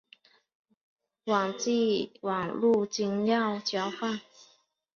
[1.25, 4.19] 网际网路金钥交换。